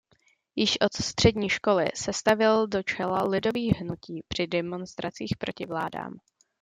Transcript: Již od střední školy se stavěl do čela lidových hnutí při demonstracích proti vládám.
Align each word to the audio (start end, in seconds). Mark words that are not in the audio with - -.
Již 0.55 0.77
od 0.81 0.93
střední 0.93 1.49
školy 1.49 1.85
se 1.95 2.13
stavěl 2.13 2.67
do 2.67 2.83
čela 2.83 3.23
lidových 3.23 3.73
hnutí 3.77 4.23
při 4.27 4.47
demonstracích 4.47 5.35
proti 5.37 5.65
vládám. 5.65 6.19